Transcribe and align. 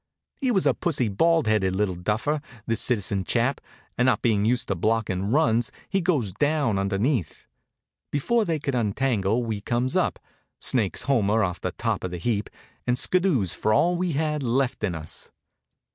He 0.39 0.49
was 0.49 0.65
a 0.65 0.73
pussy, 0.73 1.09
bald 1.09 1.45
headed 1.45 1.75
little 1.75 1.93
duffer, 1.93 2.41
this 2.65 2.81
citizen 2.81 3.23
chap, 3.23 3.61
and 3.99 4.07
not 4.07 4.23
bein' 4.23 4.45
used 4.45 4.67
to 4.69 4.75
blockin' 4.75 5.29
runs 5.31 5.71
he 5.89 6.01
goes 6.01 6.33
down 6.33 6.79
underneath. 6.79 7.45
Before 8.09 8.43
they 8.43 8.57
could 8.57 8.73
untangle 8.73 9.43
we 9.43 9.61
comes 9.61 9.95
up, 9.95 10.17
snakes 10.57 11.03
Homer 11.03 11.43
off 11.43 11.61
the 11.61 11.73
top 11.73 12.03
of 12.03 12.09
the 12.09 12.17
heap, 12.17 12.49
and 12.87 12.97
skiddoos 12.97 13.53
for 13.53 13.75
all 13.75 13.95
we 13.95 14.13
had 14.13 14.41
left 14.41 14.83
in 14.83 14.95
us. 14.95 15.29